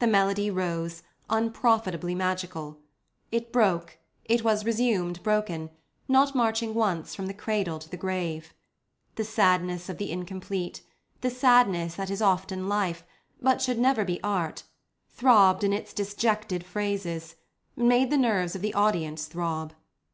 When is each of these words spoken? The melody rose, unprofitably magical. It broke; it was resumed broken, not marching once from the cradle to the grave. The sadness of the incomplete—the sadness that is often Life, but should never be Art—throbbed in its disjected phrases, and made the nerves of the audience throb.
The 0.00 0.06
melody 0.06 0.50
rose, 0.50 1.02
unprofitably 1.30 2.14
magical. 2.14 2.80
It 3.30 3.50
broke; 3.54 3.96
it 4.26 4.44
was 4.44 4.66
resumed 4.66 5.22
broken, 5.22 5.70
not 6.08 6.34
marching 6.34 6.74
once 6.74 7.14
from 7.14 7.24
the 7.26 7.32
cradle 7.32 7.78
to 7.78 7.88
the 7.88 7.96
grave. 7.96 8.52
The 9.14 9.24
sadness 9.24 9.88
of 9.88 9.96
the 9.96 10.12
incomplete—the 10.12 11.30
sadness 11.30 11.94
that 11.94 12.10
is 12.10 12.20
often 12.20 12.68
Life, 12.68 13.02
but 13.40 13.62
should 13.62 13.78
never 13.78 14.04
be 14.04 14.22
Art—throbbed 14.22 15.64
in 15.64 15.72
its 15.72 15.94
disjected 15.94 16.66
phrases, 16.66 17.36
and 17.74 17.88
made 17.88 18.10
the 18.10 18.18
nerves 18.18 18.54
of 18.54 18.60
the 18.60 18.74
audience 18.74 19.24
throb. 19.24 19.72